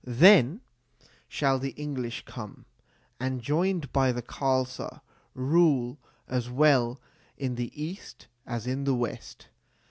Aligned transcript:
Then 0.03 0.61
shall 1.27 1.59
the 1.59 1.75
English 1.77 2.25
come, 2.25 2.65
and, 3.19 3.39
joined 3.39 3.93
by 3.93 4.11
the 4.11 4.23
Khalsa, 4.23 5.01
rule 5.35 5.99
as 6.27 6.49
well 6.49 6.99
in 7.37 7.53
the 7.53 7.69
East 7.79 8.27
as 8.47 8.65
in 8.65 8.85
the 8.85 8.95
West. 8.95 9.49